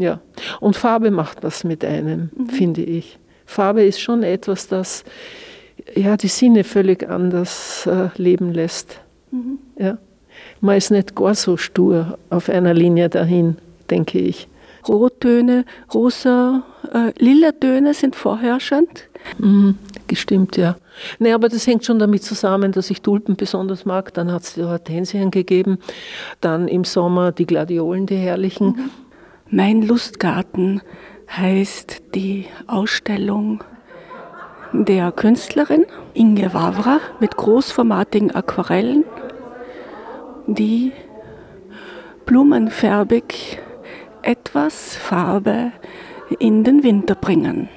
[0.00, 0.20] Ja,
[0.60, 2.48] und Farbe macht was mit einem, mhm.
[2.48, 3.18] finde ich.
[3.44, 5.04] Farbe ist schon etwas, das
[5.94, 9.00] ja, die Sinne völlig anders äh, leben lässt.
[9.30, 9.58] Mhm.
[9.78, 9.98] Ja.
[10.60, 13.56] Man ist nicht gar so stur auf einer Linie dahin,
[13.90, 14.48] denke ich.
[14.88, 19.08] Rottöne, rosa, äh, lila Töne sind vorherrschend.
[19.38, 20.76] Mhm, gestimmt, ja.
[21.18, 24.14] Nee, aber das hängt schon damit zusammen, dass ich Tulpen besonders mag.
[24.14, 25.78] Dann hat es die Hortensien gegeben.
[26.40, 28.68] Dann im Sommer die Gladiolen, die herrlichen.
[28.68, 28.90] Mhm.
[29.52, 30.80] Mein Lustgarten
[31.28, 33.64] heißt die Ausstellung
[34.72, 39.04] der Künstlerin Inge Wawra mit großformatigen Aquarellen,
[40.46, 40.92] die
[42.26, 43.58] blumenfärbig
[44.22, 45.72] etwas Farbe
[46.38, 47.68] in den Winter bringen.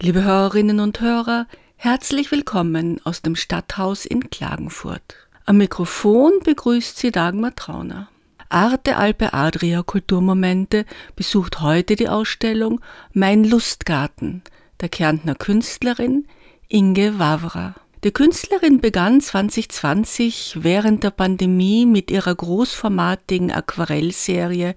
[0.00, 5.28] Liebe Hörerinnen und Hörer, herzlich willkommen aus dem Stadthaus in Klagenfurt.
[5.44, 8.08] Am Mikrofon begrüßt Sie Dagmar Trauner.
[8.52, 10.84] Arte Alpe Adria Kulturmomente
[11.16, 12.82] besucht heute die Ausstellung
[13.14, 14.42] Mein Lustgarten
[14.82, 16.26] der Kärntner Künstlerin
[16.68, 17.74] Inge Wawra.
[18.04, 24.74] Die Künstlerin begann 2020 während der Pandemie mit ihrer großformatigen Aquarellserie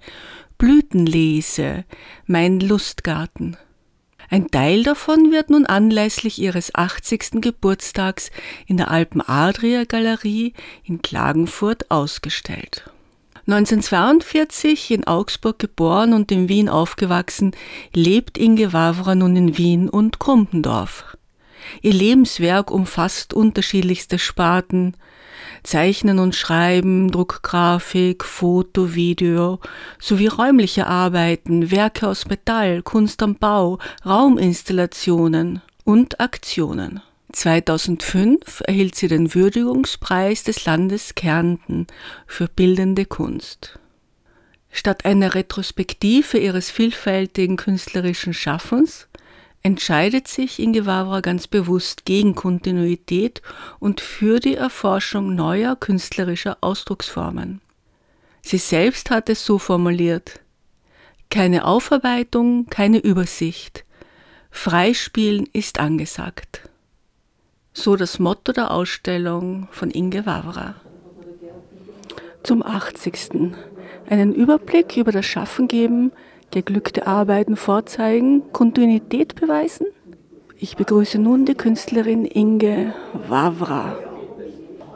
[0.57, 1.83] Blütenlese,
[2.27, 3.57] mein Lustgarten.
[4.29, 7.41] Ein Teil davon wird nun anlässlich ihres 80.
[7.41, 8.31] Geburtstags
[8.67, 10.53] in der Alpen Adria Galerie
[10.85, 12.89] in Klagenfurt ausgestellt.
[13.47, 17.51] 1942 in Augsburg geboren und in Wien aufgewachsen,
[17.93, 21.15] lebt Inge Wawra nun in Wien und Krumpendorf.
[21.81, 24.95] Ihr Lebenswerk umfasst unterschiedlichste Sparten,
[25.61, 29.59] Zeichnen und Schreiben, Druckgrafik, Foto, Video
[29.99, 37.01] sowie räumliche Arbeiten, Werke aus Metall, Kunst am Bau, Rauminstallationen und Aktionen.
[37.35, 41.85] 2005 erhielt sie den Würdigungspreis des Landes Kärnten
[42.27, 43.77] für bildende Kunst.
[44.71, 49.07] Statt einer Retrospektive ihres vielfältigen künstlerischen Schaffens
[49.63, 53.41] entscheidet sich Inge Wawra ganz bewusst gegen Kontinuität
[53.79, 57.59] und für die Erforschung neuer künstlerischer Ausdrucksformen.
[58.43, 60.39] Sie selbst hat es so formuliert
[61.29, 63.83] Keine Aufarbeitung, keine Übersicht.
[64.51, 66.69] Freispielen ist angesagt.
[67.77, 70.75] So das Motto der Ausstellung von Inge Wawra.
[72.41, 73.51] Zum 80.
[74.09, 76.13] Einen Überblick über das Schaffen geben,
[76.51, 79.87] geglückte Arbeiten vorzeigen, Kontinuität beweisen.
[80.57, 82.93] Ich begrüße nun die Künstlerin Inge
[83.27, 83.97] Wawra.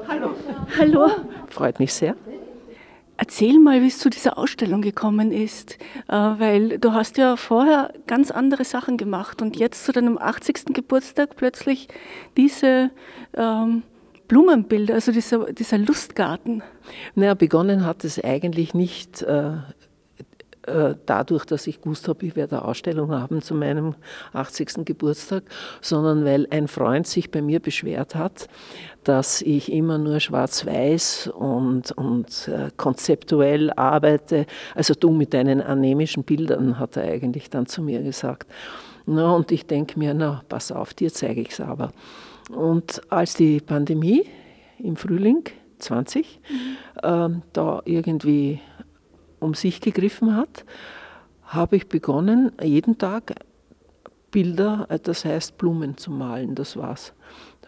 [0.08, 0.30] Hallo.
[0.80, 1.10] Hallo.
[1.50, 2.16] Freut mich sehr.
[3.22, 7.92] Erzähl mal, wie es zu dieser Ausstellung gekommen ist, äh, weil du hast ja vorher
[8.08, 10.74] ganz andere Sachen gemacht und jetzt zu deinem 80.
[10.74, 11.90] Geburtstag plötzlich
[12.38, 12.92] diese
[13.36, 13.84] ähm,
[14.30, 16.64] Blumenbilder, also dieser, dieser Lustgarten.
[17.14, 19.52] Naja, begonnen hat es eigentlich nicht äh,
[21.06, 23.96] dadurch, dass ich gewusst habe, ich werde eine Ausstellung haben zu meinem
[24.34, 24.86] 80.
[24.86, 25.44] Geburtstag,
[25.82, 28.48] sondern weil ein Freund sich bei mir beschwert hat,
[29.04, 34.46] dass ich immer nur schwarz-weiß und, und äh, konzeptuell arbeite.
[34.76, 38.48] Also du mit deinen anemischen Bildern, hat er eigentlich dann zu mir gesagt.
[39.06, 41.92] Na, und ich denke mir, na, pass auf, dir zeige ich es aber.
[42.56, 44.26] Und als die Pandemie
[44.78, 45.44] im Frühling
[45.80, 46.98] 20 mhm.
[47.02, 48.60] äh, da irgendwie
[49.40, 50.66] um sich gegriffen hat,
[51.44, 53.36] habe ich begonnen, jeden Tag
[54.32, 56.56] Bilder, das heißt Blumen zu malen.
[56.56, 57.14] Das war's.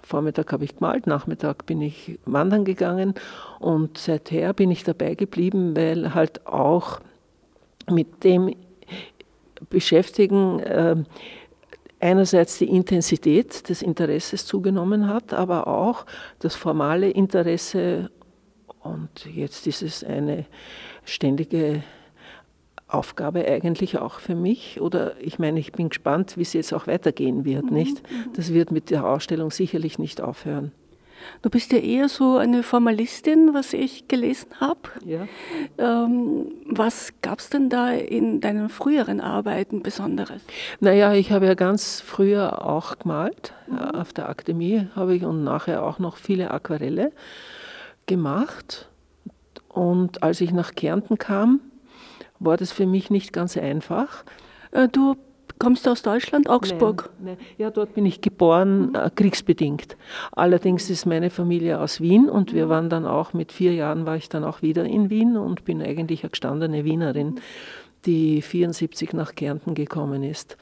[0.03, 3.13] Vormittag habe ich gemalt, Nachmittag bin ich wandern gegangen
[3.59, 6.99] und seither bin ich dabei geblieben, weil halt auch
[7.89, 8.55] mit dem
[9.69, 10.95] Beschäftigen äh,
[11.99, 16.05] einerseits die Intensität des Interesses zugenommen hat, aber auch
[16.39, 18.09] das formale Interesse
[18.83, 20.45] und jetzt ist es eine
[21.05, 21.83] ständige
[22.87, 24.81] Aufgabe eigentlich auch für mich.
[24.81, 27.73] Oder ich meine, ich bin gespannt, wie es jetzt auch weitergehen wird, mhm.
[27.73, 28.09] nicht?
[28.09, 28.33] Mhm.
[28.35, 30.71] Das wird mit der Ausstellung sicherlich nicht aufhören.
[31.43, 34.79] Du bist ja eher so eine Formalistin, was ich gelesen habe.
[35.05, 35.27] Ja.
[35.77, 40.41] Ähm, was gab es denn da in deinen früheren Arbeiten Besonderes?
[40.79, 43.53] Naja, ich habe ja ganz früher auch gemalt.
[43.67, 43.77] Mhm.
[43.77, 47.11] Auf der Akademie habe ich und nachher auch noch viele Aquarelle
[48.11, 48.89] gemacht.
[49.69, 51.61] Und als ich nach Kärnten kam,
[52.39, 54.25] war das für mich nicht ganz einfach.
[54.71, 55.15] Äh, du
[55.59, 57.09] kommst aus Deutschland, Augsburg?
[57.19, 57.47] Nein, nein.
[57.57, 59.95] Ja, dort bin ich geboren, äh, kriegsbedingt.
[60.33, 64.17] Allerdings ist meine Familie aus Wien und wir waren dann auch, mit vier Jahren war
[64.17, 67.39] ich dann auch wieder in Wien und bin eigentlich eine gestandene Wienerin,
[68.05, 70.57] die 74 nach Kärnten gekommen ist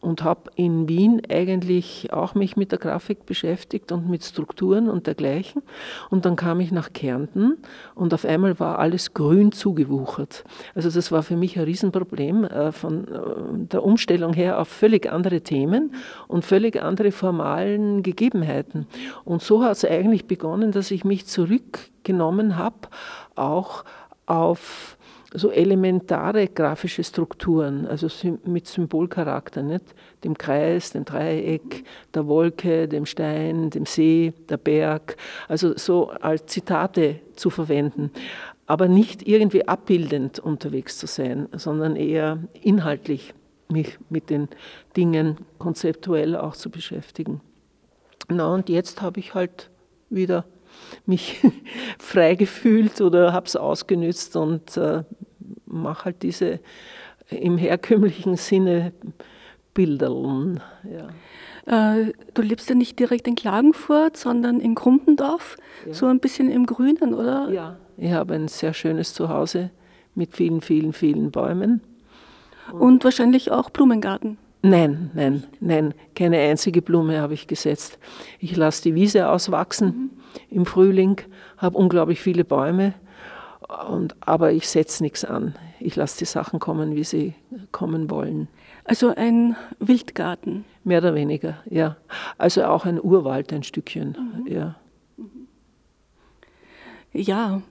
[0.00, 5.06] und habe in Wien eigentlich auch mich mit der Grafik beschäftigt und mit Strukturen und
[5.06, 5.62] dergleichen.
[6.08, 7.58] Und dann kam ich nach Kärnten
[7.94, 10.44] und auf einmal war alles grün zugewuchert.
[10.74, 13.18] Also das war für mich ein Riesenproblem äh, von äh,
[13.70, 15.94] der Umstellung her auf völlig andere Themen
[16.28, 18.86] und völlig andere formalen Gegebenheiten.
[19.24, 22.88] Und so hat es eigentlich begonnen, dass ich mich zurückgenommen habe,
[23.34, 23.84] auch
[24.26, 24.96] auf
[25.32, 28.08] so elementare grafische Strukturen, also
[28.44, 29.94] mit Symbolcharakter, nicht?
[30.24, 31.84] dem Kreis, dem Dreieck,
[32.14, 35.16] der Wolke, dem Stein, dem See, der Berg,
[35.48, 38.10] also so als Zitate zu verwenden,
[38.66, 43.34] aber nicht irgendwie abbildend unterwegs zu sein, sondern eher inhaltlich
[43.68, 44.48] mich mit den
[44.96, 47.40] Dingen konzeptuell auch zu beschäftigen.
[48.28, 49.70] Na und jetzt habe ich halt
[50.08, 50.44] wieder
[51.06, 51.40] mich
[51.98, 55.02] frei gefühlt oder habe es ausgenützt und äh,
[55.70, 56.60] mache halt diese
[57.30, 58.92] im herkömmlichen Sinne
[59.74, 60.60] Bilderln.
[60.84, 62.00] Ja.
[62.00, 65.56] Äh, du lebst ja nicht direkt in Klagenfurt, sondern in Grumpendorf,
[65.86, 65.94] ja.
[65.94, 67.48] so ein bisschen im Grünen, oder?
[67.50, 69.70] Ja, ich habe ein sehr schönes Zuhause
[70.14, 71.82] mit vielen, vielen, vielen Bäumen.
[72.72, 74.38] Und, Und wahrscheinlich auch Blumengarten.
[74.62, 77.98] Nein, nein, nein, keine einzige Blume habe ich gesetzt.
[78.40, 80.10] Ich lasse die Wiese auswachsen mhm.
[80.50, 81.20] im Frühling,
[81.56, 82.94] habe unglaublich viele Bäume,
[83.88, 85.54] und, aber ich setze nichts an.
[85.78, 87.34] Ich lasse die Sachen kommen, wie sie
[87.72, 88.48] kommen wollen.
[88.84, 90.64] Also ein Wildgarten?
[90.84, 91.96] Mehr oder weniger, ja.
[92.38, 94.46] Also auch ein Urwald, ein Stückchen, mhm.
[94.46, 94.76] ja.
[97.12, 97.62] Ja,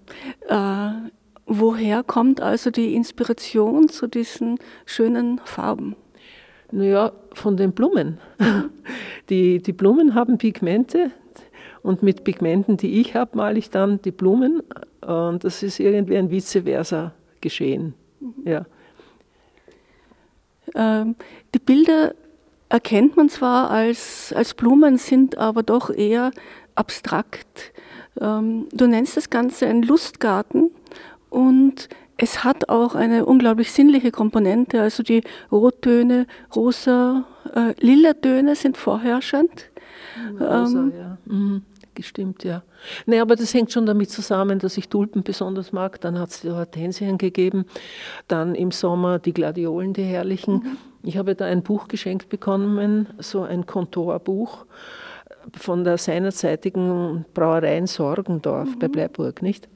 [0.48, 1.10] äh,
[1.46, 5.96] woher kommt also die Inspiration zu diesen schönen Farben?
[6.72, 8.20] Naja, von den Blumen.
[9.30, 11.12] Die, die Blumen haben Pigmente
[11.82, 14.62] und mit Pigmenten, die ich habe, male ich dann die Blumen
[15.02, 17.94] und das ist irgendwie ein vice versa geschehen.
[18.46, 18.66] Ja.
[20.76, 21.16] Ähm,
[21.54, 22.14] die Bilder
[22.70, 26.32] erkennt man zwar als, als Blumen, sind aber doch eher
[26.76, 27.72] abstrakt.
[28.20, 30.72] Ähm, du nennst das Ganze ein Lustgarten
[31.30, 38.56] und es hat auch eine unglaublich sinnliche Komponente, also die Rottöne, rosa, äh, lila Töne
[38.56, 39.69] sind vorherrschend.
[40.40, 41.18] Rosa, ähm, ja.
[41.26, 41.62] Mhm,
[41.96, 42.64] gestimmt, ja.
[43.06, 46.00] Nee, aber das hängt schon damit zusammen, dass ich Tulpen besonders mag.
[46.02, 47.66] Dann hat es die Hortensien gegeben.
[48.28, 50.54] Dann im Sommer die Gladiolen, die herrlichen.
[50.54, 50.78] Mhm.
[51.04, 54.66] Ich habe da ein Buch geschenkt bekommen, so ein Kontorbuch
[55.58, 58.80] von der seinerzeitigen Brauerei in Sorgendorf mhm.
[58.80, 59.70] bei Bleiburg, nicht?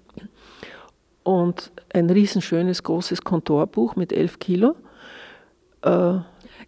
[1.23, 4.75] und ein riesenschönes, großes Kontorbuch mit elf Kilo.
[5.81, 6.19] Äh,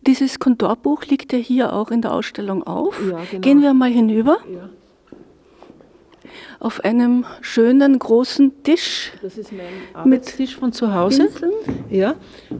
[0.07, 2.99] Dieses Kontorbuch liegt ja hier auch in der Ausstellung auf.
[3.09, 3.41] Ja, genau.
[3.41, 4.37] Gehen wir mal hinüber.
[4.51, 4.69] Ja
[6.59, 9.11] auf einem schönen großen Tisch.
[9.21, 11.29] Das ist mein Arbeitstisch von zu Hause.
[11.89, 12.15] Ja,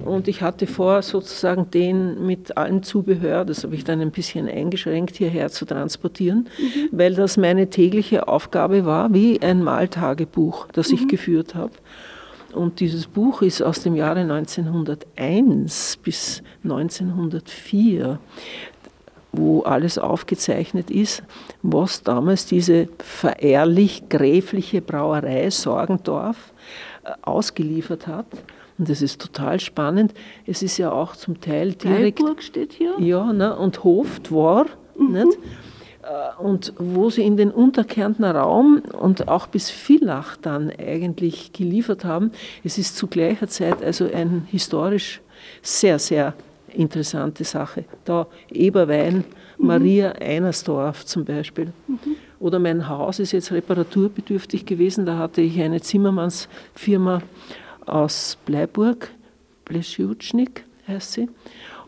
[0.06, 4.48] und ich hatte vor, sozusagen den mit allem Zubehör, das habe ich dann ein bisschen
[4.48, 6.90] eingeschränkt, hierher zu transportieren, mhm.
[6.92, 11.08] weil das meine tägliche Aufgabe war, wie ein Maltagebuch, das ich mhm.
[11.08, 11.74] geführt habe.
[12.56, 18.20] Und dieses Buch ist aus dem Jahre 1901 bis 1904
[19.38, 21.24] wo alles aufgezeichnet ist,
[21.62, 26.54] was damals diese verehrlich-gräfliche Brauerei Sorgendorf
[27.04, 28.28] äh, ausgeliefert hat.
[28.78, 30.14] Und das ist total spannend.
[30.46, 32.20] Es ist ja auch zum Teil direkt.
[32.20, 32.96] Teilburg steht hier.
[33.00, 34.66] Ja, ne, und Hoftwar.
[34.98, 35.12] Mhm.
[35.14, 35.38] Nicht?
[36.06, 42.06] Äh, und wo sie in den Unterkärntner Raum und auch bis Villach dann eigentlich geliefert
[42.06, 42.32] haben.
[42.64, 45.22] Es ist zu gleicher Zeit also ein historisch
[45.62, 46.34] sehr, sehr
[46.74, 47.86] interessante Sache.
[48.04, 49.24] Da Eberwein,
[49.58, 49.68] mhm.
[49.68, 51.72] Maria Einersdorf zum Beispiel.
[51.88, 51.98] Mhm.
[52.40, 55.06] Oder mein Haus ist jetzt reparaturbedürftig gewesen.
[55.06, 57.22] Da hatte ich eine Zimmermannsfirma
[57.86, 59.10] aus Bleiburg,
[59.64, 61.30] Bleschiutschnik heißt sie.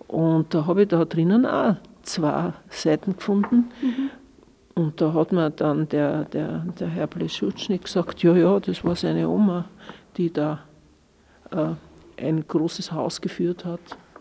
[0.08, 1.76] Und da habe ich da drinnen auch
[2.08, 3.72] zwei Seiten gefunden.
[3.82, 4.10] Mhm.
[4.76, 8.96] Und da hat mir dann der, der, der Herr Bleschutschnik gesagt, ja, ja, das war
[8.96, 9.66] seine Oma,
[10.18, 10.60] die da
[11.52, 11.70] äh,
[12.18, 13.80] ein großes Haus geführt hat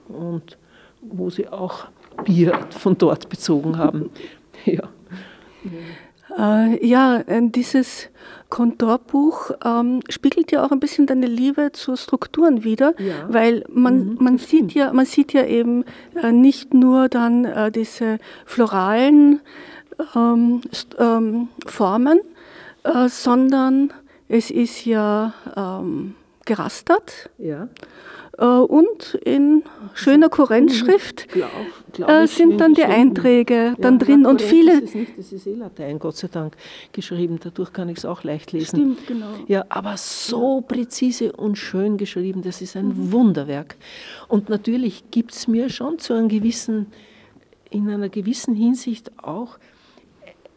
[0.08, 0.56] und
[1.02, 1.88] wo sie auch
[2.24, 4.10] Bier von dort bezogen haben.
[4.64, 4.84] ja.
[6.38, 8.08] Äh, ja, äh, dieses
[8.50, 13.14] Kontorbuch ähm, spiegelt ja auch ein bisschen deine Liebe zu Strukturen wider, ja.
[13.28, 17.72] weil man, mhm, man, sieht ja, man sieht ja eben äh, nicht nur dann äh,
[17.72, 19.40] diese floralen
[20.14, 20.60] ähm,
[20.98, 22.20] ähm, Formen,
[22.84, 23.92] äh, sondern
[24.28, 26.14] es ist ja ähm,
[26.46, 27.68] gerastert Ja.
[28.38, 29.62] äh, und in
[29.94, 31.50] schöner Kurrentschrift Glaub,
[31.92, 33.00] glaub äh, sind dann die geschrieben.
[33.00, 34.74] Einträge dann Ja, drin und viele.
[34.78, 36.56] ist es nicht, das ist eh Latein, Gott sei Dank,
[36.92, 37.38] geschrieben.
[37.42, 38.66] Dadurch kann ich es auch leicht lesen.
[38.96, 39.26] Stimmt, genau.
[39.48, 43.12] Ja, aber so präzise und schön geschrieben, das ist ein Mhm.
[43.12, 43.76] Wunderwerk.
[44.28, 46.86] Und natürlich gibt es mir schon zu einem gewissen,
[47.70, 49.58] in einer gewissen Hinsicht auch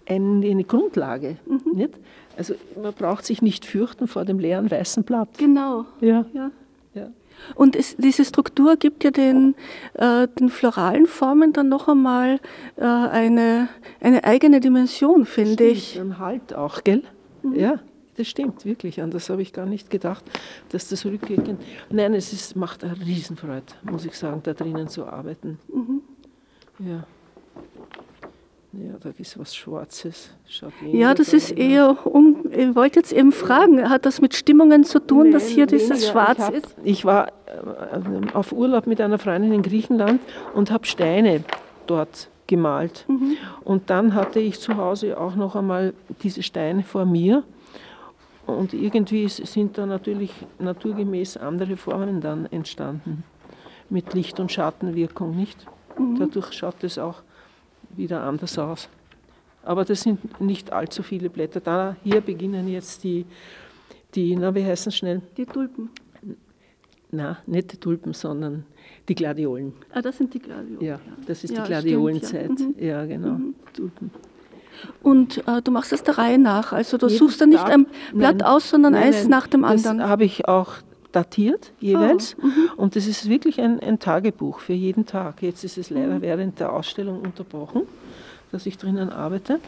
[0.08, 1.38] eine, eine Grundlage.
[1.48, 1.62] Mhm.
[1.76, 1.94] Nicht?
[2.40, 5.28] Also man braucht sich nicht fürchten vor dem leeren weißen Blatt.
[5.38, 5.86] Genau.
[6.00, 6.26] Ja.
[6.34, 6.52] Ja.
[6.94, 7.10] Ja.
[7.54, 9.56] Und es, diese Struktur gibt ja den,
[9.96, 12.40] äh, den floralen Formen dann noch einmal
[12.78, 13.68] äh, eine,
[14.00, 16.00] eine eigene Dimension, finde ich.
[16.00, 17.04] Ein Halt auch, gell?
[17.44, 17.56] Mhm.
[17.56, 17.80] Ja,
[18.16, 19.02] das stimmt, wirklich.
[19.02, 20.24] An das habe ich gar nicht gedacht,
[20.70, 21.62] dass das rückwirkend.
[21.90, 25.60] Nein, es ist, macht eine Riesenfreude, muss ich sagen, da drinnen zu arbeiten.
[25.68, 26.02] Mhm.
[26.80, 27.04] Ja.
[28.72, 30.30] Ja, da ist was Schwarzes.
[30.48, 34.84] Schaut Ja, das ist eher, um, ich wollte jetzt eben fragen, hat das mit Stimmungen
[34.84, 36.12] zu tun, dass Nein, hier dieses weniger.
[36.12, 36.76] Schwarz ich hab, ist?
[36.84, 40.22] Ich war äh, auf Urlaub mit einer Freundin in Griechenland
[40.54, 41.44] und habe Steine
[41.88, 43.06] dort gemalt.
[43.08, 43.38] Mhm.
[43.64, 47.44] Und dann hatte ich zu Hause auch noch einmal diese Steine vor mir.
[48.46, 53.24] Und irgendwie sind da natürlich naturgemäß andere Formen dann entstanden.
[53.90, 55.66] Mit Licht- und Schattenwirkung, nicht?
[55.98, 56.20] Mhm.
[56.20, 57.24] Dadurch schaut es auch
[57.96, 58.90] wieder anders aus.
[59.64, 61.60] Aber das sind nicht allzu viele Blätter.
[61.60, 63.26] Da, hier beginnen jetzt die,
[64.16, 65.22] die na, wie heißen schnell?
[65.38, 65.90] Die Tulpen.
[67.12, 68.66] Na, nicht die Tulpen, sondern
[69.08, 69.74] die Gladiolen.
[69.92, 70.82] Ah, das sind die Gladiolen.
[70.82, 72.50] Ja, das ist Ja, die Gladiolenzeit.
[72.60, 72.66] ja.
[72.68, 72.76] Mhm.
[72.80, 73.38] Ja, genau.
[73.74, 74.12] Tulpen.
[75.04, 76.72] Und äh, du machst das der Reihe nach.
[76.72, 79.30] Also du Jeden suchst dann nicht Tag- ein Blatt Nein, aus, sondern nein, eins nein,
[79.32, 80.08] nach dem das anderen.
[80.08, 80.76] habe ich auch
[81.12, 82.36] datiert jeweils.
[82.40, 82.70] Ah, mhm.
[82.78, 85.42] Und das ist wirklich ein, ein Tagebuch für jeden Tag.
[85.42, 85.98] Jetzt ist es Mhm.
[85.98, 87.84] leider während der Ausstellung unterbrochen,
[88.52, 89.60] dass ich drinnen arbeite.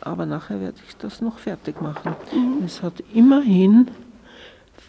[0.00, 2.14] Aber nachher werde ich das noch fertig machen.
[2.32, 2.64] Mhm.
[2.64, 3.88] Es hat immerhin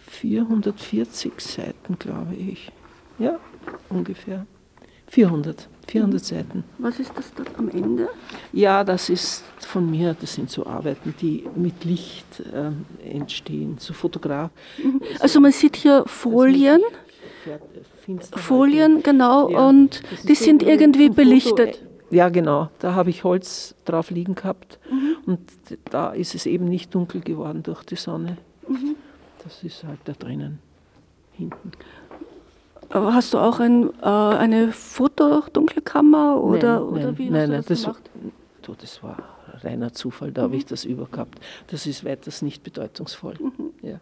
[0.08, 2.72] 440 Seiten, glaube ich.
[3.20, 3.39] Ja,
[3.89, 4.46] ungefähr.
[5.08, 6.64] 400, 400 Seiten.
[6.80, 8.10] Was ist das dort am Ende?
[8.54, 13.94] Ja, das ist von mir, das sind so Arbeiten, die mit Licht ähm, entstehen, so
[13.94, 14.52] Fotograf.
[15.20, 16.82] Also man sieht hier Folien,
[18.06, 18.42] Finsterhaltung.
[18.42, 21.82] Folien, genau, Ja, und die so sind wie irgendwie belichtet.
[22.10, 22.70] Ja, genau.
[22.80, 25.16] Da habe ich Holz drauf liegen gehabt Mhm.
[25.26, 25.42] und
[25.90, 28.38] da ist es eben nicht dunkel geworden durch die Sonne.
[28.68, 28.96] Mhm.
[29.44, 30.60] Das ist halt da drinnen,
[31.34, 31.72] hinten.
[32.89, 37.63] Aber Hast du auch ein, äh, eine Fotodunkelkammer oder, nein, oder nein, wie nein, nein,
[37.67, 38.10] das, gemacht?
[38.62, 39.17] Du, das war
[39.63, 40.60] reiner Zufall, da habe Mhm.
[40.60, 41.39] ich das über gehabt.
[41.67, 43.36] Das ist weiters nicht bedeutungsvoll.
[43.39, 43.72] Mhm.
[43.82, 44.00] Ja.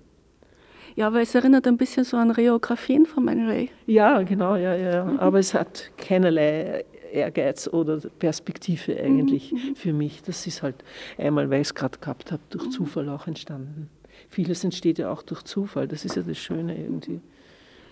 [0.95, 3.69] Ja, weil es erinnert ein bisschen so an Reografien von Man Ray.
[3.85, 4.91] Ja, genau, ja, ja.
[4.91, 5.19] ja.
[5.19, 10.21] Aber es hat keinerlei Ehrgeiz oder Perspektive eigentlich für mich.
[10.23, 10.75] Das ist halt
[11.17, 13.89] einmal, weil ich es gerade gehabt habe, durch Zufall auch entstanden.
[14.29, 15.87] Vieles entsteht ja auch durch Zufall.
[15.87, 17.19] Das ist ja das Schöne irgendwie,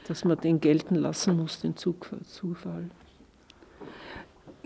[0.07, 2.89] dass man den gelten lassen muss, den Zufall.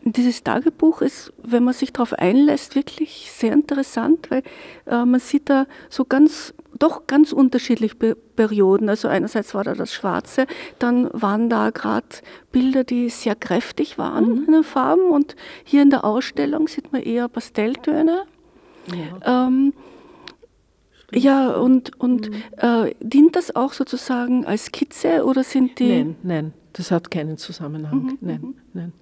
[0.03, 4.41] Dieses Tagebuch ist, wenn man sich darauf einlässt, wirklich sehr interessant, weil
[4.85, 8.87] äh, man sieht da so ganz, doch ganz unterschiedliche Pe- Perioden.
[8.87, 10.47] Also einerseits war da das Schwarze,
[10.79, 12.07] dann waren da gerade
[12.53, 17.01] Bilder, die sehr kräftig waren in den Farben und hier in der Ausstellung sieht man
[17.01, 18.23] eher Pastelltöne.
[19.25, 19.73] Ähm,
[21.13, 25.89] ja, und, und äh, dient das auch sozusagen als Skizze oder sind die...
[25.89, 28.17] Nein, nein, das hat keinen Zusammenhang.
[28.21, 28.93] Nein, nein.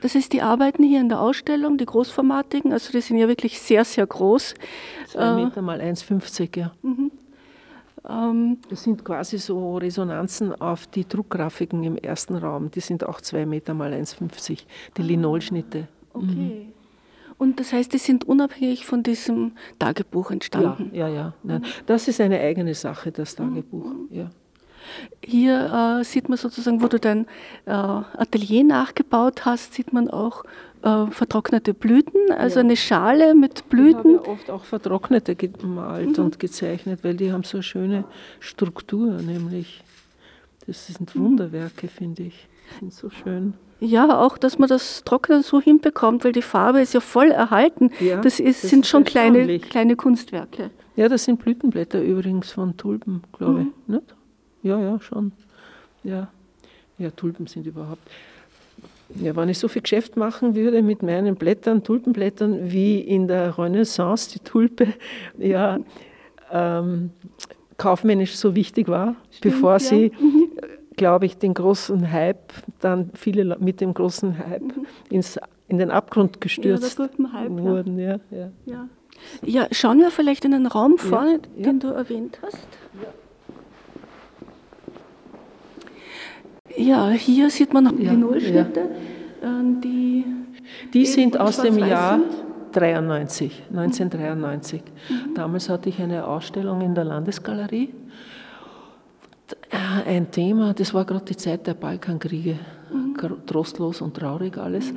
[0.00, 3.60] Das heißt, die Arbeiten hier in der Ausstellung, die großformatigen, also die sind ja wirklich
[3.60, 4.54] sehr, sehr groß.
[5.06, 6.72] Zwei Meter mal 1,50, ja.
[8.08, 12.70] Ähm, Das sind quasi so Resonanzen auf die Druckgrafiken im ersten Raum.
[12.72, 14.64] Die sind auch zwei Meter mal 1,50.
[14.96, 15.86] Die Linolschnitte.
[16.14, 16.72] okay.
[17.42, 20.90] Und das heißt, die sind unabhängig von diesem Tagebuch Ja, entstanden.
[20.94, 21.34] ja, ja.
[21.42, 21.64] Nein.
[21.86, 23.90] Das ist eine eigene Sache, das Tagebuch.
[24.10, 24.30] Ja.
[25.24, 27.26] Hier äh, sieht man sozusagen, wo du dein
[27.66, 30.44] äh, Atelier nachgebaut hast, sieht man auch
[30.82, 34.18] äh, vertrocknete Blüten, also eine Schale mit Ich Blüten.
[34.18, 38.04] habe ja oft auch Vertrocknete gemalt und gezeichnet, weil die haben so eine schöne
[38.38, 39.82] Struktur, nämlich.
[40.68, 42.48] Das sind Wunderwerke, finde ich.
[42.78, 43.54] Sind so schön.
[43.80, 47.90] Ja, auch, dass man das Trocknen so hinbekommt, weil die Farbe ist ja voll erhalten.
[47.98, 50.70] Ja, das, ist, das sind ist schon kleine, kleine Kunstwerke.
[50.94, 53.88] Ja, das sind Blütenblätter übrigens von Tulpen, glaube ich.
[53.88, 54.14] Nicht?
[54.62, 55.32] Ja, ja, schon.
[56.04, 56.28] Ja.
[56.98, 58.08] ja, Tulpen sind überhaupt.
[59.16, 63.58] Ja, wenn ich so viel Geschäft machen würde mit meinen Blättern, Tulpenblättern, wie in der
[63.58, 64.88] Renaissance die Tulpe
[65.38, 65.80] ja,
[66.50, 67.10] ähm,
[67.78, 69.78] kaufmännisch so wichtig war, bevor ja.
[69.80, 70.12] sie,
[70.96, 74.72] glaube ich, den großen Hype, dann viele Le- mit dem großen Hype
[75.10, 77.08] ins, in den Abgrund gestürzt ja.
[77.48, 77.98] wurden.
[77.98, 78.50] Ja, ja.
[78.66, 78.88] Ja.
[79.44, 82.66] ja, schauen wir vielleicht in den Raum vorne, den du erwähnt hast.
[86.76, 90.24] Ja, hier sieht man noch Ja, Linolschnitte, äh, die
[90.94, 92.26] Die sind aus dem Jahr sind?
[92.72, 94.82] 93, 1993.
[95.34, 97.92] Damals hatte ich eine Ausstellung in der Landesgalerie.
[99.70, 99.76] Äh,
[100.08, 102.56] Ein Thema, das war gerade die Zeit der Balkankriege,
[103.16, 104.92] Gr- trostlos und traurig alles.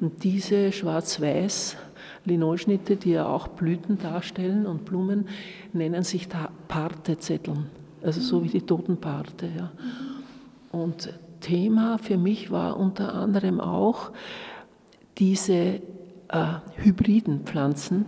[0.00, 1.76] Und diese schwarz-weiß
[2.24, 5.28] Linolschnitte, die ja auch Blüten darstellen und Blumen,
[5.72, 7.66] nennen sich da Partezetteln,
[8.02, 9.48] also so wie die Totenparte.
[9.56, 9.70] Ja.
[10.72, 14.10] Und Thema für mich war unter anderem auch
[15.18, 15.80] diese äh,
[16.76, 18.06] hybriden Pflanzen,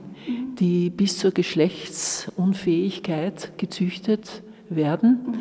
[0.58, 5.36] die bis zur Geschlechtsunfähigkeit gezüchtet werden,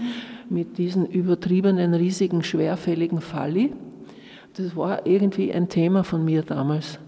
[0.51, 3.71] mit diesen übertriebenen, riesigen, schwerfälligen Falli.
[4.57, 6.99] Das war irgendwie ein Thema von mir damals.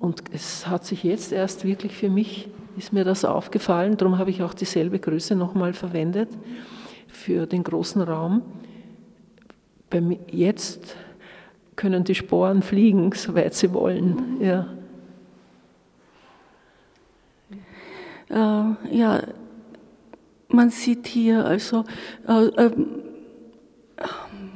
[0.00, 4.30] Und es hat sich jetzt erst wirklich für mich, ist mir das aufgefallen, darum habe
[4.30, 6.30] ich auch dieselbe Größe nochmal verwendet
[7.06, 8.42] für den großen Raum.
[10.30, 10.96] Jetzt
[11.76, 14.36] können die Sporen fliegen, soweit sie wollen.
[14.40, 14.66] Ja.
[18.30, 19.22] Äh, ja,
[20.48, 21.84] man sieht hier also,
[22.26, 22.86] äh, ähm,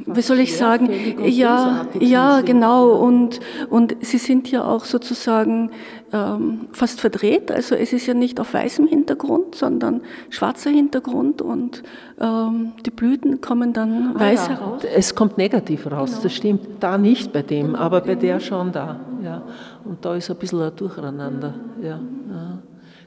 [0.06, 0.88] wie soll ich sagen,
[1.24, 5.70] ja, ja, genau, und, und sie sind ja auch sozusagen
[6.12, 11.82] ähm, fast verdreht, also es ist ja nicht auf weißem Hintergrund, sondern schwarzer Hintergrund und
[12.20, 14.82] ähm, die Blüten kommen dann weiß ja, heraus.
[14.84, 16.66] Es kommt negativ raus, das stimmt.
[16.80, 19.00] Da nicht bei dem, aber bei der schon da.
[19.22, 19.42] Ja.
[19.84, 21.54] Und da ist ein bisschen ein Durcheinander.
[21.80, 21.88] Ja.
[21.88, 22.58] Ja.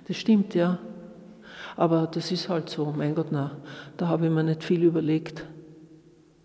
[0.08, 0.78] Das stimmt, ja.
[1.78, 3.52] Aber das ist halt so, mein Gott, na,
[3.98, 5.46] da habe ich mir nicht viel überlegt.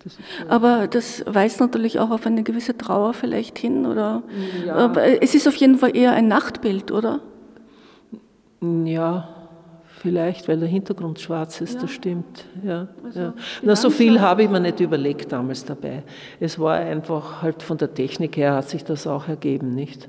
[0.03, 0.19] Das.
[0.49, 4.23] Aber das weist natürlich auch auf eine gewisse Trauer vielleicht hin, oder?
[4.73, 7.21] Aber es ist auf jeden Fall eher ein Nachtbild, oder?
[8.63, 9.29] Ja,
[9.99, 12.47] vielleicht, weil der Hintergrund schwarz ist, das stimmt.
[12.65, 13.35] Ja, ja.
[13.63, 16.03] Na, so viel habe ich mir nicht überlegt damals dabei.
[16.41, 20.09] Es war einfach halt von der Technik her hat sich das auch ergeben, nicht?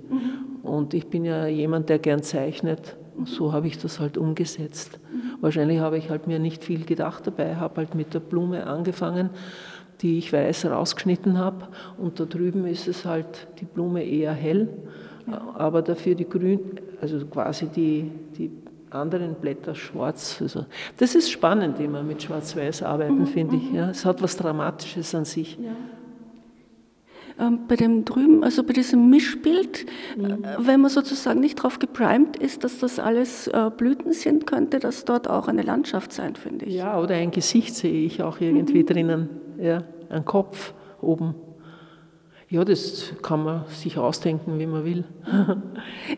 [0.63, 2.95] Und ich bin ja jemand, der gern zeichnet.
[3.25, 4.99] So habe ich das halt umgesetzt.
[5.39, 9.29] Wahrscheinlich habe ich halt mir nicht viel gedacht dabei, habe halt mit der Blume angefangen,
[10.01, 11.67] die ich weiß rausgeschnitten habe.
[11.97, 14.69] Und da drüben ist es halt die Blume eher hell,
[15.55, 16.59] aber dafür die grün,
[17.01, 18.51] also quasi die, die
[18.89, 20.39] anderen Blätter schwarz.
[20.41, 20.65] Also
[20.97, 23.71] das ist spannend, immer mit Schwarz-Weiß arbeiten, finde ich.
[23.71, 23.89] Ja.
[23.89, 25.57] Es hat was Dramatisches an sich.
[25.57, 25.65] Ähm,
[27.67, 29.85] bei dem drüben, also bei diesem Mischbild,
[30.17, 34.79] äh, wenn man sozusagen nicht darauf geprimed ist, dass das alles äh, Blüten sind, könnte
[34.79, 36.75] das dort auch eine Landschaft sein, finde ich.
[36.75, 39.29] Ja, oder ein Gesicht sehe ich auch irgendwie drinnen.
[39.59, 41.35] Ja, ein Kopf oben.
[42.51, 45.05] Ja, das kann man sich ausdenken, wie man will.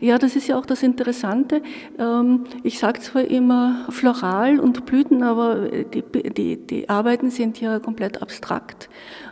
[0.00, 1.62] Ja, das ist ja auch das Interessante.
[1.96, 7.78] Ähm, Ich sage zwar immer floral und Blüten, aber die, die, die Arbeiten sind ja
[7.78, 8.88] komplett abstrakt.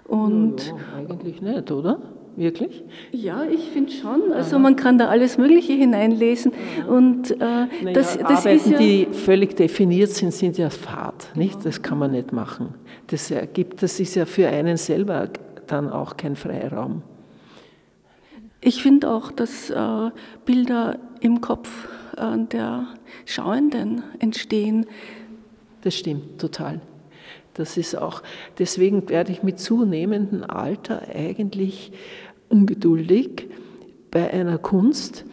[0.06, 0.74] Und Ja,
[1.08, 1.98] eigentlich nicht, oder?
[2.36, 2.84] Wirklich?
[3.10, 4.32] ja, ich finde schon.
[4.32, 6.52] Also man kann da alles Mögliche hineinlesen.
[6.88, 11.30] Und äh, Naja, das, das Arbeiten, ist ja, die völlig definiert sind, sind ja fad,
[11.34, 11.64] nicht?
[11.66, 12.74] Das kann man nicht machen.
[13.08, 15.28] Das ergibt, das ist ja für einen selber
[15.72, 17.02] dann auch kein Freiraum.
[18.60, 20.10] Ich finde auch, dass äh,
[20.44, 22.86] Bilder im Kopf äh, der
[23.24, 24.86] Schauenden entstehen.
[25.82, 26.80] Das stimmt total.
[27.54, 28.22] Das ist auch,
[28.58, 31.92] deswegen werde ich mit zunehmendem Alter eigentlich
[32.48, 33.48] ungeduldig
[34.10, 35.24] bei einer Kunst,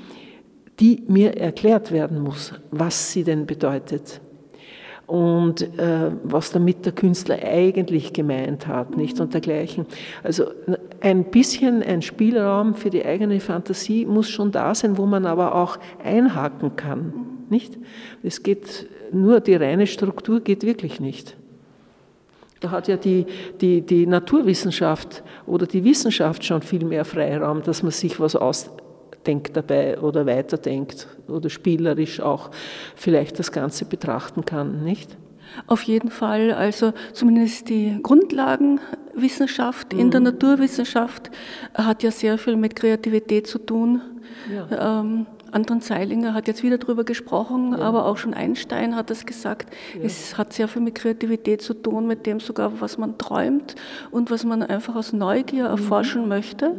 [0.79, 4.21] die mir erklärt werden muss, was sie denn bedeutet
[5.09, 9.87] und äh, was damit der Künstler eigentlich gemeint hat, nicht und dergleichen.
[10.23, 10.45] Also
[11.01, 15.55] ein bisschen ein Spielraum für die eigene Fantasie muss schon da sein, wo man aber
[15.55, 17.13] auch einhaken kann,
[17.49, 17.75] nicht?
[18.21, 21.35] Es geht nur die reine Struktur geht wirklich nicht.
[22.59, 23.25] Da hat ja die,
[23.61, 28.35] die, die Naturwissenschaft oder die Wissenschaft schon viel mehr Freiraum, dass man sich was
[29.29, 32.49] ausdenkt dabei oder weiterdenkt oder spielerisch auch
[32.95, 35.17] vielleicht das Ganze betrachten kann, nicht?
[35.67, 41.31] Auf jeden Fall, also zumindest die Grundlagenwissenschaft in der Naturwissenschaft
[41.73, 44.01] hat ja sehr viel mit Kreativität zu tun.
[44.71, 49.73] Ähm, Anton Zeilinger hat jetzt wieder darüber gesprochen, aber auch schon Einstein hat das gesagt.
[50.01, 53.75] Es hat sehr viel mit Kreativität zu tun, mit dem sogar, was man träumt
[54.11, 56.75] und was man einfach aus Neugier erforschen möchte.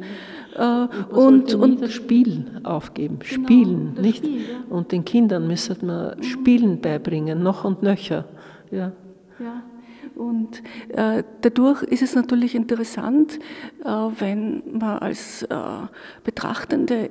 [0.57, 4.25] Äh, Man und, und das Spiel aufgeben, spielen, das nicht?
[4.25, 4.63] Spiel, ja.
[4.69, 8.25] Und den Kindern müsste man Spielen beibringen, noch und nöcher.
[8.71, 8.93] Ja.
[9.39, 9.63] Ja,
[10.17, 13.39] und äh, dadurch ist es natürlich interessant,
[13.85, 15.57] äh, wenn man als äh,
[16.25, 17.11] Betrachtende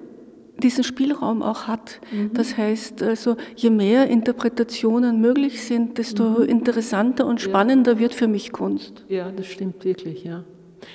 [0.60, 2.00] diesen Spielraum auch hat.
[2.34, 8.52] Das heißt, also, je mehr Interpretationen möglich sind, desto interessanter und spannender wird für mich
[8.52, 9.06] Kunst.
[9.08, 10.43] ja, das stimmt wirklich, ja.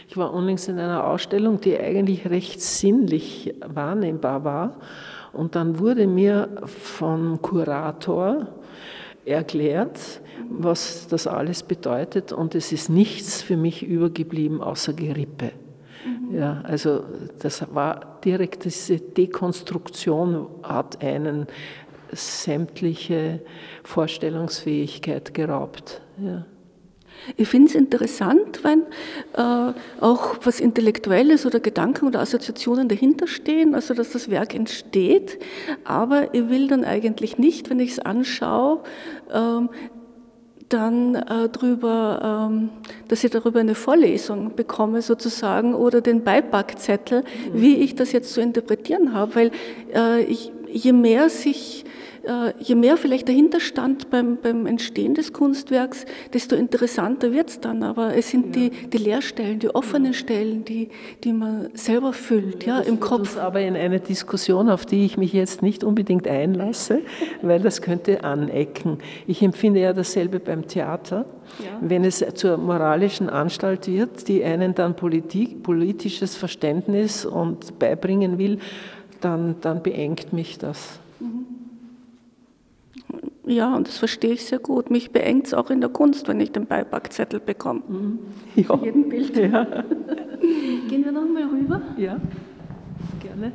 [0.08, 4.76] Ich war unlängst in einer Ausstellung, die eigentlich recht sinnlich wahrnehmbar war.
[5.32, 8.48] Und dann wurde mir vom Kurator
[9.24, 9.98] erklärt,
[10.48, 12.32] was das alles bedeutet.
[12.32, 15.52] Und es ist nichts für mich übergeblieben außer Gerippe.
[16.32, 17.04] Ja, also
[17.40, 21.46] das war direkt, diese Dekonstruktion hat einen
[22.12, 23.40] sämtliche
[23.82, 26.00] Vorstellungsfähigkeit geraubt.
[26.18, 26.46] Ja.
[27.36, 28.82] Ich finde es interessant, wenn
[29.34, 35.38] äh, auch was Intellektuelles oder Gedanken oder Assoziationen dahinter stehen, also dass das Werk entsteht.
[35.84, 38.82] Aber ich will dann eigentlich nicht, wenn ich es anschaue,
[39.32, 39.70] ähm,
[40.68, 42.70] dann äh, drüber, ähm,
[43.08, 47.60] dass ich darüber eine Vorlesung bekomme sozusagen oder den Beipackzettel, mhm.
[47.60, 49.50] wie ich das jetzt zu interpretieren habe, weil
[49.94, 51.84] äh, ich, je mehr sich
[52.58, 57.82] je mehr vielleicht dahinter stand beim, beim Entstehen des Kunstwerks, desto interessanter wird es dann.
[57.82, 58.68] Aber es sind ja.
[58.68, 60.88] die, die Leerstellen, die offenen Stellen, die,
[61.22, 63.34] die man selber füllt ja, im Kopf.
[63.34, 67.02] Das aber in eine Diskussion, auf die ich mich jetzt nicht unbedingt einlasse,
[67.42, 68.98] weil das könnte anecken.
[69.26, 71.26] Ich empfinde ja dasselbe beim Theater.
[71.62, 71.78] Ja.
[71.80, 78.58] Wenn es zur moralischen Anstalt wird, die einen dann Politik, politisches Verständnis und beibringen will,
[79.20, 80.98] dann, dann beengt mich das.
[81.20, 81.53] Mhm.
[83.46, 84.90] Ja, und das verstehe ich sehr gut.
[84.90, 87.82] Mich beengt es auch in der Kunst, wenn ich den Beipackzettel bekomme.
[87.86, 88.18] Mhm.
[88.56, 88.78] Ja.
[88.82, 89.36] Jeden Bild.
[89.44, 89.84] Ja.
[90.88, 91.80] Gehen wir noch mal rüber?
[91.96, 92.18] Ja,
[93.20, 93.52] gerne.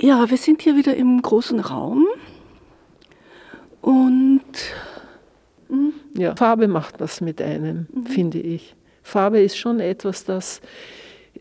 [0.00, 2.06] Ja, wir sind hier wieder im großen Raum
[3.80, 4.40] und
[5.68, 5.92] hm?
[6.16, 8.06] ja, Farbe macht was mit einem, mhm.
[8.06, 8.74] finde ich.
[9.02, 10.60] Farbe ist schon etwas, das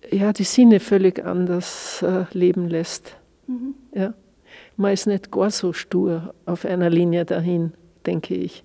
[0.09, 3.15] ja, die Sinne völlig anders äh, leben lässt.
[3.47, 3.75] Mhm.
[3.93, 4.13] Ja.
[4.77, 7.73] Man ist nicht gar so stur auf einer Linie dahin,
[8.05, 8.63] denke ich.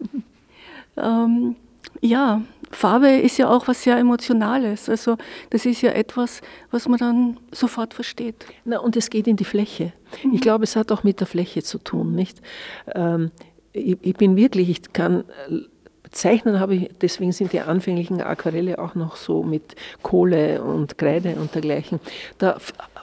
[0.96, 1.56] ähm,
[2.00, 4.88] ja, Farbe ist ja auch was sehr Emotionales.
[4.88, 5.16] Also
[5.50, 8.46] das ist ja etwas, was man dann sofort versteht.
[8.64, 9.92] Na, und es geht in die Fläche.
[10.24, 10.34] Mhm.
[10.34, 12.40] Ich glaube, es hat auch mit der Fläche zu tun, nicht?
[12.94, 13.30] Ähm,
[13.72, 15.24] ich, ich, bin wirklich, ich kann
[16.10, 21.36] Zeichnen habe ich, deswegen sind die anfänglichen Aquarelle auch noch so mit Kohle und Kreide
[21.36, 22.00] und dergleichen.
[22.38, 22.58] Da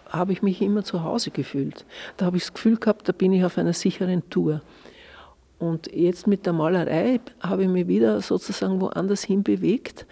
[0.10, 1.86] habe ich mich immer zu Hause gefühlt.
[2.18, 4.62] Da habe ich das Gefühl gehabt, da bin ich auf einer sicheren Tour.
[5.60, 10.06] Und jetzt mit der Malerei habe ich mich wieder sozusagen woanders hin bewegt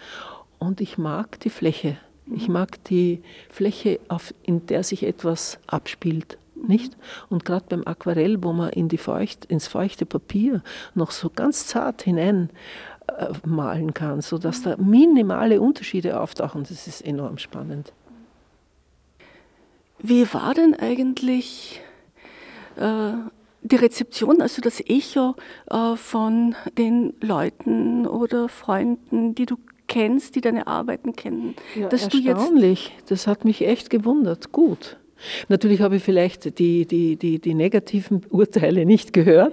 [0.58, 1.98] und ich mag die Fläche.
[2.34, 6.38] Ich mag die Fläche, auf, in der sich etwas abspielt.
[6.66, 6.96] Nicht?
[7.28, 10.62] Und gerade beim Aquarell, wo man in die Feucht, ins feuchte Papier
[10.94, 12.50] noch so ganz zart hinein
[13.18, 17.92] äh, malen kann, sodass da minimale Unterschiede auftauchen, das ist enorm spannend.
[19.98, 21.80] Wie war denn eigentlich
[22.76, 23.12] äh,
[23.62, 25.34] die Rezeption, also das Echo
[25.70, 29.56] äh, von den Leuten oder Freunden, die du
[29.88, 31.54] kennst, die deine Arbeiten kennen?
[31.74, 34.52] Ja, dass erstaunlich, das hat mich echt gewundert.
[34.52, 34.96] Gut.
[35.48, 39.52] Natürlich habe ich vielleicht die, die, die, die negativen Urteile nicht gehört.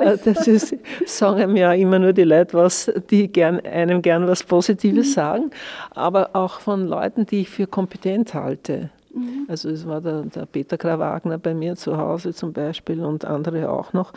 [0.00, 4.26] Äh, das ist, sagen mir ja immer nur die Leute was, die gern, einem gern
[4.26, 5.12] was Positives mhm.
[5.12, 5.50] sagen,
[5.90, 8.90] aber auch von Leuten, die ich für kompetent halte.
[9.14, 9.46] Mhm.
[9.48, 13.70] Also es war der, der Peter Krawagner bei mir zu Hause zum Beispiel und andere
[13.70, 14.12] auch noch.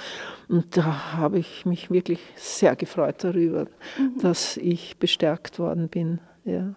[0.48, 3.66] Und da habe ich mich wirklich sehr gefreut darüber,
[3.98, 4.22] mhm.
[4.22, 6.20] dass ich bestärkt worden bin.
[6.46, 6.76] Ja.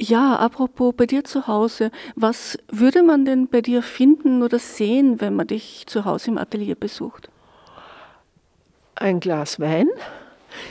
[0.00, 5.20] Ja, apropos bei dir zu Hause, was würde man denn bei dir finden oder sehen,
[5.20, 7.30] wenn man dich zu Hause im Atelier besucht?
[8.94, 9.88] Ein Glas Wein,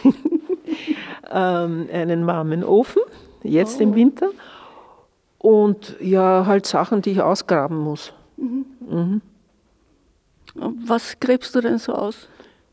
[1.30, 3.02] ähm, einen warmen Ofen,
[3.44, 3.84] jetzt oh.
[3.84, 4.30] im Winter,
[5.40, 8.14] und ja, halt Sachen, die ich ausgraben muss.
[8.38, 8.66] Mhm.
[8.90, 9.22] Mhm.
[10.56, 12.30] Was gräbst du denn so aus?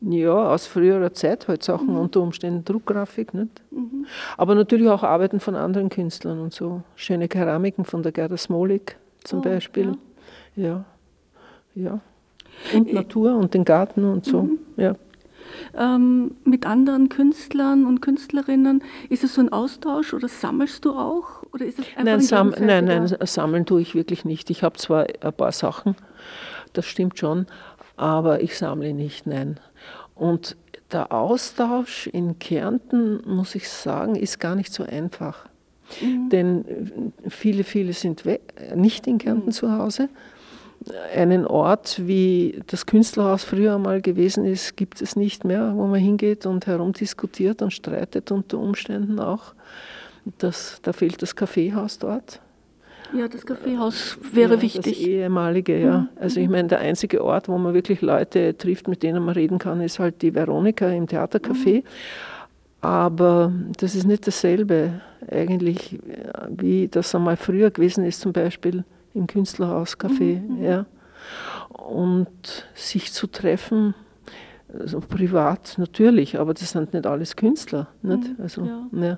[0.07, 1.99] Ja, aus früherer Zeit halt Sachen mhm.
[1.99, 3.61] unter Umständen Druckgrafik, nicht?
[3.71, 4.05] Mhm.
[4.37, 6.83] Aber natürlich auch Arbeiten von anderen Künstlern und so.
[6.95, 9.97] Schöne Keramiken von der Gerda Smolik zum oh, Beispiel.
[10.55, 10.85] Ja.
[11.73, 11.83] ja.
[11.83, 11.99] ja.
[12.77, 14.43] Und äh, Natur und den Garten und so.
[14.43, 14.59] Mhm.
[14.77, 14.95] Ja.
[15.75, 21.43] Ähm, mit anderen Künstlern und Künstlerinnen, ist es so ein Austausch oder sammelst du auch?
[21.51, 24.49] Oder ist es nein, sam nein, nein, sammeln tue ich wirklich nicht.
[24.49, 25.95] Ich habe zwar ein paar Sachen,
[26.73, 27.47] das stimmt schon,
[27.95, 29.59] aber ich sammle nicht, nein.
[30.15, 30.55] Und
[30.91, 35.47] der Austausch in Kärnten, muss ich sagen, ist gar nicht so einfach.
[36.01, 36.29] Mhm.
[36.29, 38.23] Denn viele, viele sind
[38.75, 39.51] nicht in Kärnten mhm.
[39.51, 40.09] zu Hause.
[41.15, 45.99] Einen Ort, wie das Künstlerhaus früher mal gewesen ist, gibt es nicht mehr, wo man
[45.99, 49.53] hingeht und herumdiskutiert und streitet unter Umständen auch.
[50.37, 52.39] Das, da fehlt das Kaffeehaus dort.
[53.13, 54.99] Ja, das Kaffeehaus wäre ja, wichtig.
[54.99, 55.99] Das ehemalige, ja.
[55.99, 56.09] Mhm.
[56.15, 59.59] Also ich meine, der einzige Ort, wo man wirklich Leute trifft, mit denen man reden
[59.59, 61.77] kann, ist halt die Veronika im Theatercafé.
[61.77, 61.83] Mhm.
[62.81, 65.99] Aber das ist nicht dasselbe eigentlich,
[66.49, 70.41] wie das einmal früher gewesen ist, zum Beispiel im Künstlerhaus Café.
[70.41, 70.63] Mhm.
[70.63, 70.85] Ja.
[71.69, 73.95] Und sich zu treffen,
[74.71, 77.87] also privat natürlich, aber das sind nicht alles Künstler.
[78.01, 78.31] Nicht?
[78.39, 78.87] Also, ja.
[78.91, 79.17] ja.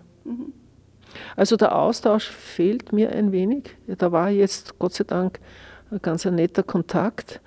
[1.35, 3.75] Also der Austausch fehlt mir ein wenig.
[3.87, 5.39] Da war jetzt Gott sei Dank
[5.91, 7.41] ein ganz ein netter Kontakt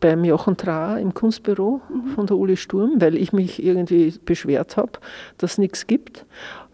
[0.00, 1.80] beim Jochen Traher im Kunstbüro
[2.14, 4.92] von der Uli Sturm, weil ich mich irgendwie beschwert habe,
[5.38, 6.24] dass es nichts gibt,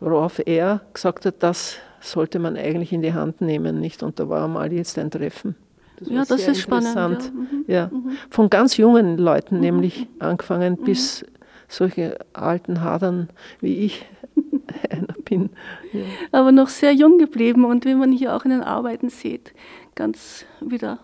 [0.00, 4.02] worauf er gesagt hat, das sollte man eigentlich in die Hand nehmen, nicht?
[4.02, 5.57] Und da war mal jetzt ein Treffen.
[6.00, 7.09] war Ja, das ist spannend, ja.
[7.09, 7.64] Mhm.
[7.66, 7.90] Ja.
[8.28, 11.24] Von ganz jungen Leuten nämlich angefangen bis
[11.68, 13.29] solche alten Hadern
[13.61, 14.05] wie ich
[14.90, 15.50] einer bin.
[15.92, 16.03] Ja.
[16.33, 19.53] aber noch sehr jung geblieben und wie man hier auch in den Arbeiten sieht,
[19.94, 20.98] ganz wieder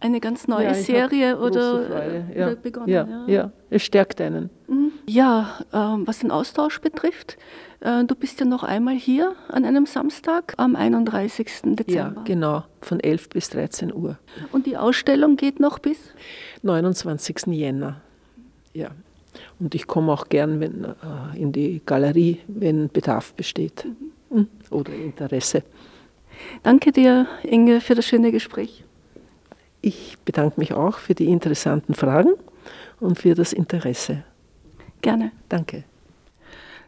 [0.00, 1.82] eine ganz neue Ja, Serie oder
[2.30, 2.34] ja.
[2.34, 2.88] wieder begonnen.
[2.88, 3.50] Ja, ja.
[3.70, 4.50] es stärkt einen.
[5.06, 7.36] Ja, ähm, was den Austausch betrifft,
[7.80, 11.48] äh, du bist ja noch einmal hier an einem Samstag am 31.
[11.64, 12.22] Ja, Dezember.
[12.24, 14.18] genau, von 11 bis 13 Uhr.
[14.52, 15.98] Und die Ausstellung geht noch bis?
[16.62, 17.46] 29.
[17.48, 18.00] Jänner.
[18.74, 18.90] Ja.
[19.58, 23.86] Und ich komme auch gern wenn, äh, in die Galerie, wenn Bedarf besteht
[24.30, 24.48] Mhm.
[24.70, 25.62] oder Interesse.
[26.62, 28.84] Danke dir, Inge, für das schöne Gespräch.
[29.80, 32.32] Ich bedanke mich auch für die interessanten Fragen
[33.00, 34.24] und für das Interesse.
[35.00, 35.32] Gerne.
[35.48, 35.84] Danke.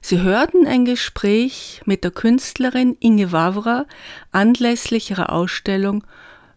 [0.02, 3.86] Sie hörten ein Gespräch mit der Künstlerin Inge Wawra
[4.32, 6.04] anlässlich ihrer Ausstellung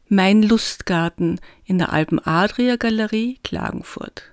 [0.08, 4.33] Mein Lustgarten in der Alpen Adria Galerie Klagenfurt.